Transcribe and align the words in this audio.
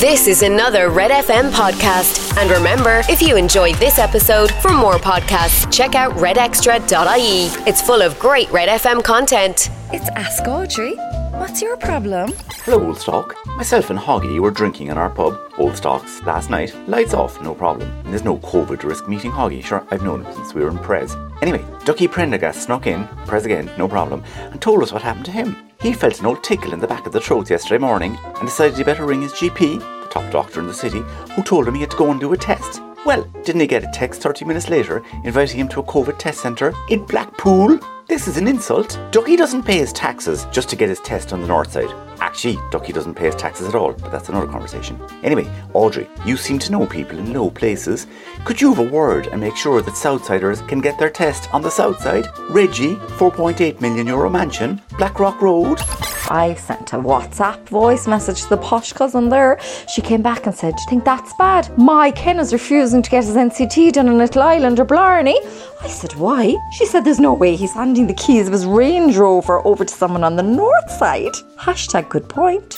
This 0.00 0.26
is 0.26 0.42
another 0.42 0.90
Red 0.90 1.10
FM 1.10 1.50
podcast. 1.52 2.36
And 2.36 2.50
remember, 2.50 3.00
if 3.08 3.22
you 3.22 3.36
enjoyed 3.36 3.76
this 3.76 3.98
episode, 3.98 4.50
for 4.56 4.70
more 4.70 4.96
podcasts, 4.96 5.72
check 5.72 5.94
out 5.94 6.12
redextra.ie. 6.16 7.46
It's 7.66 7.80
full 7.80 8.02
of 8.02 8.18
great 8.18 8.50
Red 8.50 8.68
FM 8.68 9.02
content. 9.02 9.70
It's 9.92 10.08
Ask 10.10 10.46
Audrey. 10.46 10.96
What's 11.38 11.60
your 11.60 11.76
problem? 11.76 12.32
Hello, 12.64 12.86
Old 12.86 12.98
Stock. 12.98 13.36
Myself 13.58 13.90
and 13.90 13.98
Hoggy 13.98 14.40
were 14.40 14.50
drinking 14.50 14.88
in 14.88 14.96
our 14.96 15.10
pub, 15.10 15.38
Old 15.58 15.76
Stocks, 15.76 16.22
last 16.22 16.48
night. 16.48 16.74
Lights 16.88 17.12
off, 17.12 17.42
no 17.42 17.54
problem. 17.54 17.90
And 18.04 18.06
there's 18.06 18.24
no 18.24 18.38
COVID 18.38 18.82
risk 18.84 19.06
meeting 19.06 19.30
Hoggy. 19.30 19.62
Sure, 19.62 19.86
I've 19.90 20.02
known 20.02 20.24
him 20.24 20.32
since 20.32 20.54
we 20.54 20.62
were 20.62 20.70
in 20.70 20.78
Prez. 20.78 21.14
Anyway, 21.42 21.62
Duckie 21.84 22.08
Prendergast 22.08 22.62
snuck 22.62 22.86
in, 22.86 23.06
Prez 23.26 23.44
again, 23.44 23.70
no 23.76 23.86
problem, 23.86 24.24
and 24.38 24.62
told 24.62 24.82
us 24.82 24.92
what 24.92 25.02
happened 25.02 25.26
to 25.26 25.30
him. 25.30 25.56
He 25.78 25.92
felt 25.92 26.18
an 26.20 26.26
old 26.26 26.42
tickle 26.42 26.72
in 26.72 26.80
the 26.80 26.86
back 26.86 27.06
of 27.06 27.12
the 27.12 27.20
throat 27.20 27.50
yesterday 27.50 27.78
morning 27.78 28.18
and 28.22 28.48
decided 28.48 28.78
he 28.78 28.82
better 28.82 29.04
ring 29.04 29.20
his 29.20 29.34
GP, 29.34 29.78
the 29.78 30.08
top 30.08 30.30
doctor 30.32 30.60
in 30.60 30.66
the 30.66 30.74
city, 30.74 31.02
who 31.34 31.42
told 31.42 31.68
him 31.68 31.74
he 31.74 31.82
had 31.82 31.90
to 31.90 31.98
go 31.98 32.10
and 32.10 32.18
do 32.18 32.32
a 32.32 32.36
test. 32.36 32.80
Well, 33.04 33.24
didn't 33.44 33.60
he 33.60 33.66
get 33.66 33.84
a 33.84 33.90
text 33.92 34.22
30 34.22 34.46
minutes 34.46 34.70
later 34.70 35.04
inviting 35.22 35.60
him 35.60 35.68
to 35.68 35.80
a 35.80 35.84
COVID 35.84 36.18
test 36.18 36.40
centre 36.40 36.72
in 36.88 37.04
Blackpool? 37.04 37.78
This 38.08 38.28
is 38.28 38.36
an 38.36 38.46
insult. 38.46 39.00
Duckie 39.10 39.34
doesn't 39.34 39.64
pay 39.64 39.78
his 39.78 39.92
taxes 39.92 40.46
just 40.52 40.68
to 40.68 40.76
get 40.76 40.88
his 40.88 41.00
test 41.00 41.32
on 41.32 41.40
the 41.40 41.48
north 41.48 41.72
side. 41.72 41.92
Actually, 42.20 42.56
Duckie 42.70 42.92
doesn't 42.92 43.16
pay 43.16 43.26
his 43.26 43.34
taxes 43.34 43.66
at 43.66 43.74
all, 43.74 43.94
but 43.94 44.12
that's 44.12 44.28
another 44.28 44.46
conversation. 44.46 45.00
Anyway, 45.24 45.50
Audrey, 45.72 46.08
you 46.24 46.36
seem 46.36 46.60
to 46.60 46.70
know 46.70 46.86
people 46.86 47.18
in 47.18 47.32
low 47.32 47.50
places. 47.50 48.06
Could 48.44 48.60
you 48.60 48.72
have 48.72 48.78
a 48.78 48.88
word 48.88 49.26
and 49.26 49.40
make 49.40 49.56
sure 49.56 49.82
that 49.82 49.94
Southsiders 49.94 50.66
can 50.68 50.80
get 50.80 50.96
their 51.00 51.10
test 51.10 51.52
on 51.52 51.62
the 51.62 51.70
south 51.70 52.00
side? 52.00 52.28
Reggie, 52.48 52.94
4.8 52.94 53.80
million 53.80 54.06
euro 54.06 54.30
mansion, 54.30 54.80
Blackrock 54.98 55.42
Road. 55.42 55.80
I 56.30 56.54
sent 56.54 56.92
a 56.92 56.96
WhatsApp 56.96 57.68
voice 57.68 58.06
message 58.06 58.42
to 58.42 58.48
the 58.48 58.56
posh 58.56 58.92
cousin 58.92 59.28
there. 59.28 59.60
She 59.88 60.02
came 60.02 60.22
back 60.22 60.46
and 60.46 60.54
said, 60.54 60.74
Do 60.74 60.82
you 60.82 60.90
think 60.90 61.04
that's 61.04 61.32
bad? 61.34 61.76
My 61.78 62.10
Ken 62.10 62.40
is 62.40 62.52
refusing 62.52 63.02
to 63.02 63.10
get 63.10 63.24
his 63.24 63.36
NCT 63.36 63.92
done 63.92 64.08
in 64.08 64.18
Little 64.18 64.42
Island 64.42 64.80
or 64.80 64.84
Blarney. 64.84 65.38
I 65.80 65.88
said, 65.88 66.14
Why? 66.14 66.56
She 66.72 66.86
said, 66.86 67.04
There's 67.04 67.20
no 67.20 67.32
way 67.32 67.54
he's 67.54 67.74
handing 67.74 68.08
the 68.08 68.14
keys 68.14 68.48
of 68.48 68.52
his 68.52 68.66
Range 68.66 69.16
Rover 69.16 69.64
over 69.66 69.84
to 69.84 69.94
someone 69.94 70.24
on 70.24 70.36
the 70.36 70.42
north 70.42 70.90
side. 70.90 71.34
Hashtag 71.58 72.08
good 72.08 72.28
point. 72.28 72.76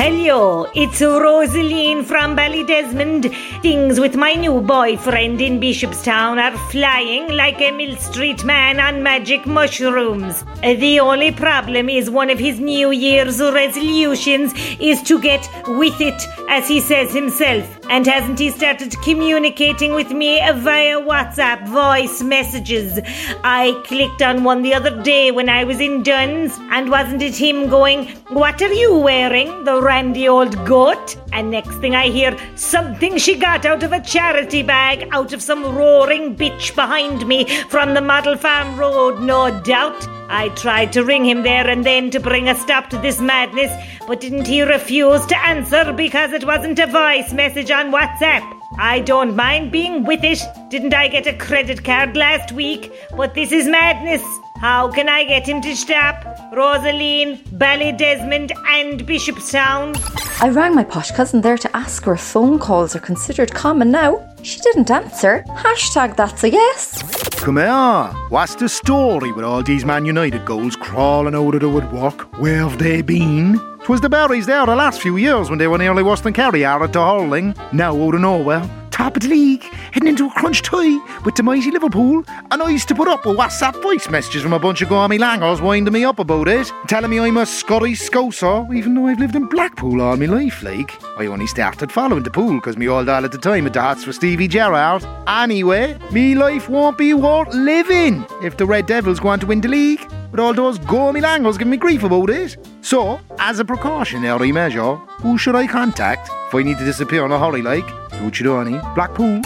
Hello, 0.00 0.64
it's 0.76 1.00
Rosaline 1.00 2.04
from 2.04 2.36
Ballydesmond. 2.36 3.34
Things 3.62 3.98
with 3.98 4.14
my 4.14 4.34
new 4.34 4.60
boyfriend 4.60 5.40
in 5.40 5.58
Bishopstown 5.58 6.38
are 6.38 6.56
flying 6.70 7.32
like 7.34 7.60
a 7.60 7.72
Millstreet 7.72 8.44
man 8.44 8.78
on 8.78 9.02
magic 9.02 9.44
mushrooms. 9.44 10.44
The 10.62 11.00
only 11.00 11.32
problem 11.32 11.88
is 11.88 12.10
one 12.10 12.30
of 12.30 12.38
his 12.38 12.60
New 12.60 12.92
Year's 12.92 13.40
resolutions 13.40 14.54
is 14.78 15.02
to 15.02 15.20
get 15.20 15.50
with 15.66 16.00
it, 16.00 16.22
as 16.48 16.68
he 16.68 16.80
says 16.80 17.12
himself. 17.12 17.66
And 17.90 18.06
hasn't 18.06 18.38
he 18.38 18.50
started 18.50 18.94
communicating 19.02 19.94
with 19.94 20.12
me 20.12 20.38
via 20.38 21.00
WhatsApp 21.00 21.66
voice 21.66 22.22
messages? 22.22 23.00
I 23.42 23.82
clicked 23.86 24.22
on 24.22 24.44
one 24.44 24.62
the 24.62 24.74
other 24.74 25.02
day 25.02 25.32
when 25.32 25.48
I 25.48 25.64
was 25.64 25.80
in 25.80 26.04
Dunnes, 26.04 26.56
and 26.70 26.88
wasn't 26.88 27.22
it 27.22 27.34
him 27.34 27.68
going, 27.68 28.06
What 28.28 28.62
are 28.62 28.72
you 28.72 28.96
wearing? 28.96 29.64
The 29.64 29.87
randy 29.88 30.28
old 30.28 30.54
goat? 30.66 31.16
And 31.32 31.50
next 31.50 31.76
thing 31.78 31.94
I 31.94 32.08
hear, 32.08 32.36
something 32.56 33.16
she 33.16 33.34
got 33.36 33.64
out 33.64 33.82
of 33.82 33.92
a 33.92 34.02
charity 34.02 34.62
bag 34.62 35.08
out 35.12 35.32
of 35.32 35.40
some 35.40 35.64
roaring 35.74 36.36
bitch 36.36 36.74
behind 36.74 37.26
me 37.26 37.46
from 37.70 37.94
the 37.94 38.02
Model 38.02 38.36
Farm 38.36 38.78
Road, 38.78 39.20
no 39.20 39.40
doubt. 39.62 40.06
I 40.28 40.50
tried 40.50 40.92
to 40.92 41.04
ring 41.04 41.24
him 41.24 41.42
there 41.42 41.66
and 41.66 41.86
then 41.86 42.10
to 42.10 42.20
bring 42.20 42.50
a 42.50 42.54
stop 42.54 42.90
to 42.90 42.98
this 42.98 43.18
madness, 43.18 43.72
but 44.06 44.20
didn't 44.20 44.46
he 44.46 44.60
refuse 44.60 45.24
to 45.24 45.38
answer 45.46 45.90
because 45.94 46.34
it 46.34 46.44
wasn't 46.44 46.78
a 46.78 46.86
voice 46.86 47.32
message 47.32 47.70
on 47.70 47.90
WhatsApp? 47.90 48.44
I 48.78 49.00
don't 49.00 49.34
mind 49.34 49.72
being 49.72 50.04
with 50.04 50.22
it. 50.22 50.42
Didn't 50.70 50.92
I 50.92 51.08
get 51.08 51.26
a 51.26 51.32
credit 51.32 51.82
card 51.82 52.14
last 52.14 52.52
week? 52.52 52.92
But 53.16 53.32
this 53.32 53.52
is 53.52 53.66
madness. 53.66 54.22
How 54.60 54.90
can 54.90 55.08
I 55.08 55.24
get 55.24 55.48
him 55.48 55.62
to 55.62 55.74
stop? 55.74 56.22
Rosaline, 56.52 57.38
Ballydesmond, 57.56 58.52
and 58.68 59.00
Bishopstown. 59.06 59.96
I 60.42 60.50
rang 60.50 60.74
my 60.74 60.84
posh 60.84 61.10
cousin 61.12 61.40
there 61.40 61.56
to 61.56 61.74
ask 61.74 62.04
her 62.04 62.12
if 62.14 62.20
phone 62.20 62.58
calls 62.58 62.94
are 62.94 63.00
considered 63.00 63.54
common 63.54 63.90
now. 63.90 64.22
She 64.42 64.60
didn't 64.60 64.90
answer. 64.90 65.42
Hashtag 65.48 66.16
that's 66.16 66.44
a 66.44 66.50
yes. 66.50 67.02
Come 67.40 67.56
here. 67.56 68.12
What's 68.28 68.56
the 68.56 68.68
story 68.68 69.32
with 69.32 69.46
all 69.46 69.62
these 69.62 69.86
Man 69.86 70.04
United 70.04 70.44
goals 70.44 70.76
crawling 70.76 71.34
out 71.34 71.54
of 71.54 71.60
the 71.62 71.68
woodwork? 71.70 72.38
Where 72.38 72.68
have 72.68 72.78
they 72.78 73.00
been? 73.00 73.58
'Twas 73.84 74.02
the 74.02 74.08
berries 74.10 74.44
there 74.44 74.66
the 74.66 74.76
last 74.76 75.00
few 75.00 75.16
years 75.16 75.48
when 75.48 75.58
they 75.58 75.66
were 75.66 75.78
nearly 75.78 76.02
worse 76.02 76.20
than 76.20 76.34
Kerry 76.34 76.62
are 76.64 76.84
at 76.84 76.92
the 76.92 77.00
hurling. 77.00 77.54
Now 77.72 77.96
out 77.96 78.14
of 78.14 78.20
nowhere, 78.20 78.68
top 78.98 79.16
of 79.16 79.22
the 79.22 79.28
league, 79.28 79.62
heading 79.92 80.08
into 80.08 80.26
a 80.26 80.30
crunch 80.30 80.60
tie 80.60 80.98
with 81.24 81.36
the 81.36 81.42
mighty 81.42 81.70
Liverpool, 81.70 82.24
and 82.50 82.60
I 82.60 82.68
used 82.68 82.88
to 82.88 82.96
put 82.96 83.06
up 83.06 83.24
with 83.24 83.38
WhatsApp 83.38 83.80
voice 83.80 84.08
messages 84.08 84.42
from 84.42 84.52
a 84.52 84.58
bunch 84.58 84.82
of 84.82 84.88
gormy 84.88 85.20
langers 85.20 85.62
winding 85.62 85.94
me 85.94 86.04
up 86.04 86.18
about 86.18 86.48
it, 86.48 86.70
telling 86.88 87.10
me 87.10 87.20
I'm 87.20 87.36
a 87.36 87.46
Scottish 87.46 88.00
scouser, 88.00 88.74
even 88.74 88.94
though 88.94 89.06
I've 89.06 89.20
lived 89.20 89.36
in 89.36 89.46
Blackpool 89.46 90.02
all 90.02 90.16
my 90.16 90.26
life, 90.26 90.64
like. 90.64 90.90
I 91.16 91.26
only 91.26 91.46
started 91.46 91.92
following 91.92 92.24
the 92.24 92.30
pool 92.30 92.54
because 92.56 92.76
me 92.76 92.88
old 92.88 93.06
dad 93.06 93.24
at 93.24 93.30
the 93.30 93.38
time 93.38 93.64
had 93.64 93.76
hearts 93.76 94.02
for 94.02 94.12
Stevie 94.12 94.48
Gerrard. 94.48 95.06
Anyway, 95.28 95.96
me 96.10 96.34
life 96.34 96.68
won't 96.68 96.98
be 96.98 97.14
worth 97.14 97.54
living 97.54 98.26
if 98.42 98.56
the 98.56 98.66
Red 98.66 98.86
Devils 98.86 99.20
go 99.20 99.28
on 99.28 99.38
to 99.38 99.46
win 99.46 99.60
the 99.60 99.68
league. 99.68 100.04
But 100.32 100.40
all 100.40 100.52
those 100.52 100.78
gormy 100.80 101.22
langers 101.22 101.56
giving 101.56 101.70
me 101.70 101.76
grief 101.76 102.02
about 102.02 102.30
it. 102.30 102.58
So, 102.82 103.20
as 103.38 103.60
a 103.60 103.64
precautionary 103.64 104.52
measure, 104.52 104.96
who 105.22 105.38
should 105.38 105.54
I 105.54 105.66
contact 105.66 106.28
if 106.48 106.54
I 106.54 106.62
need 106.62 106.78
to 106.78 106.84
disappear 106.84 107.24
on 107.24 107.32
a 107.32 107.38
hurry 107.38 107.62
like? 107.62 108.07
Doing, 108.26 108.80
Blackpool? 108.94 109.40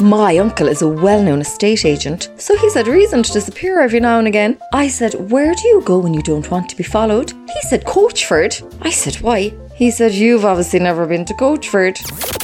My 0.00 0.36
uncle 0.38 0.68
is 0.68 0.82
a 0.82 0.88
well 0.88 1.22
known 1.22 1.40
estate 1.40 1.84
agent, 1.84 2.28
so 2.36 2.56
he's 2.58 2.74
had 2.74 2.86
reason 2.86 3.22
to 3.22 3.32
disappear 3.32 3.80
every 3.80 3.98
now 3.98 4.18
and 4.18 4.28
again. 4.28 4.58
I 4.72 4.88
said, 4.88 5.14
Where 5.30 5.54
do 5.54 5.68
you 5.68 5.80
go 5.82 5.98
when 5.98 6.12
you 6.12 6.22
don't 6.22 6.50
want 6.50 6.68
to 6.68 6.76
be 6.76 6.82
followed? 6.82 7.30
He 7.30 7.60
said, 7.62 7.84
Coachford. 7.84 8.62
I 8.82 8.90
said, 8.90 9.16
Why? 9.16 9.54
He 9.76 9.90
said, 9.90 10.14
You've 10.14 10.46
obviously 10.46 10.80
never 10.80 11.04
been 11.04 11.26
to 11.26 11.34
Coachford. 11.34 12.00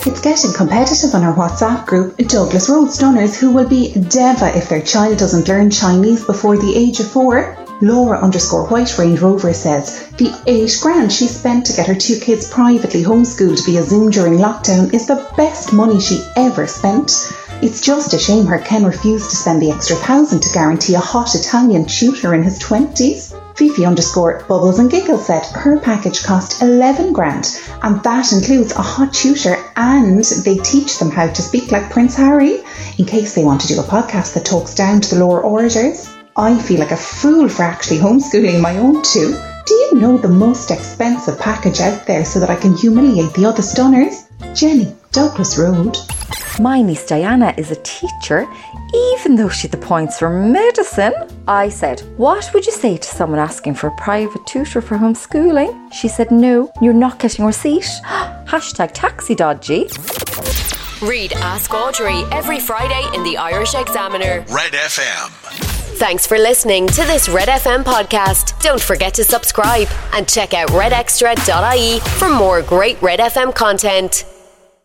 It's 0.07 0.21
getting 0.21 0.53
competitive 0.53 1.15
on 1.15 1.23
our 1.23 1.35
WhatsApp 1.35 1.87
group, 1.87 2.19
Douglas 2.19 2.69
Road 2.69 2.91
Stunners, 2.91 3.41
who 3.41 3.51
will 3.53 3.67
be 3.67 3.95
Deva 3.95 4.55
if 4.55 4.69
their 4.69 4.83
child 4.83 5.19
doesn't 5.19 5.49
learn 5.49 5.71
Chinese 5.71 6.27
before 6.27 6.59
the 6.59 6.77
age 6.77 7.01
of 7.01 7.11
four. 7.11 7.57
Laura 7.81 8.21
underscore 8.21 8.67
White 8.69 8.99
Range 8.99 9.19
Rover 9.19 9.55
says 9.55 10.07
the 10.19 10.31
eight 10.47 10.79
grand 10.83 11.11
she 11.11 11.27
spent 11.27 11.65
to 11.65 11.73
get 11.73 11.87
her 11.87 11.95
two 11.95 12.21
kids 12.21 12.51
privately 12.51 13.03
homeschooled 13.03 13.65
via 13.65 13.83
Zoom 13.83 14.11
during 14.11 14.35
lockdown 14.35 14.93
is 14.93 15.07
the 15.07 15.27
best 15.35 15.73
money 15.73 16.01
she 16.01 16.23
ever 16.37 16.67
spent. 16.67 17.33
It's 17.63 17.81
just 17.81 18.13
a 18.13 18.19
shame 18.19 18.45
her 18.45 18.59
Ken 18.59 18.85
refused 18.85 19.31
to 19.31 19.37
spend 19.37 19.63
the 19.63 19.71
extra 19.71 19.97
thousand 19.97 20.41
to 20.43 20.53
guarantee 20.53 20.97
a 20.97 21.01
hot 21.01 21.35
Italian 21.35 21.87
tutor 21.87 22.35
in 22.35 22.43
his 22.43 22.59
twenties. 22.59 23.32
Fifi 23.55 23.85
underscore 23.85 24.45
Bubbles 24.49 24.79
and 24.79 24.91
Giggles 24.91 25.27
said 25.27 25.45
her 25.47 25.79
package 25.79 26.23
cost 26.23 26.63
11 26.63 27.13
grand 27.13 27.59
and 27.83 28.03
that 28.03 28.33
includes 28.33 28.73
a 28.73 28.83
hot 28.83 29.13
tutor 29.13 29.57
and 29.77 30.25
they 30.45 30.57
teach 30.59 30.99
them 30.99 31.11
how 31.11 31.29
to 31.29 31.43
speak 31.43 31.71
like 31.71 31.91
Prince 31.91 32.17
Harry 32.17 32.63
in 32.99 33.05
case 33.05 33.35
they 33.35 33.45
want 33.45 33.61
to 33.63 33.69
do 33.69 33.81
a 33.81 33.85
podcast 33.85 34.35
that 34.35 34.45
talks 34.45 34.75
down 34.75 35.01
to 35.01 35.15
the 35.15 35.25
lower 35.25 35.43
orders. 35.43 36.09
I 36.37 36.59
feel 36.59 36.81
like 36.81 36.93
a 36.93 36.97
fool 36.97 37.49
for 37.49 37.63
actually 37.63 37.99
homeschooling 37.99 38.61
my 38.61 38.79
own 38.79 39.03
two. 39.03 39.39
Do 39.67 39.75
you 39.75 39.95
know 39.95 40.17
the 40.17 40.29
most 40.29 40.71
expensive 40.71 41.39
package 41.39 41.81
out 41.81 42.07
there 42.07 42.25
so 42.25 42.41
that 42.41 42.51
I 42.51 42.57
can 42.57 42.77
humiliate 42.77 43.35
the 43.35 43.45
other 43.45 43.63
stunners? 43.63 44.27
Jenny, 44.55 44.95
Douglas 45.13 45.59
Road. 45.59 45.97
My 46.61 46.83
niece 46.83 47.07
Diana 47.07 47.55
is 47.57 47.71
a 47.71 47.77
teacher, 47.77 48.47
even 48.95 49.37
though 49.37 49.49
she 49.49 49.69
had 49.69 49.73
the 49.73 49.87
points 49.87 50.19
for 50.19 50.29
medicine. 50.29 51.15
I 51.49 51.71
said, 51.71 52.01
What 52.19 52.51
would 52.53 52.67
you 52.67 52.73
say 52.73 52.99
to 52.99 53.09
someone 53.09 53.39
asking 53.39 53.75
for 53.75 53.87
a 53.87 53.97
private 53.97 54.47
tutor 54.47 54.83
for 54.83 54.99
homeschooling? 54.99 55.93
She 55.93 56.09
said, 56.09 56.31
No, 56.31 56.71
you're 56.83 56.93
not 56.93 57.19
getting 57.19 57.45
a 57.45 57.47
receipt. 57.47 57.83
Hashtag 58.45 58.91
taxi 58.93 59.35
dodgy. 59.35 59.89
Read 61.01 61.33
Ask 61.33 61.73
Audrey 61.73 62.23
every 62.31 62.61
Friday 62.61 63.03
in 63.15 63.25
the 63.25 63.37
Irish 63.39 63.75
Examiner. 63.75 64.45
Red 64.51 64.73
FM. 64.73 65.31
Thanks 65.97 66.27
for 66.27 66.37
listening 66.37 66.87
to 66.89 67.03
this 67.05 67.29
Red 67.29 67.49
FM 67.49 67.83
podcast. 67.83 68.61
Don't 68.61 68.81
forget 68.81 69.15
to 69.15 69.25
subscribe 69.25 69.89
and 70.13 70.29
check 70.29 70.53
out 70.53 70.69
redextra.ie 70.71 72.01
for 72.19 72.29
more 72.29 72.61
great 72.63 73.01
Red 73.01 73.21
FM 73.21 73.55
content. 73.55 74.25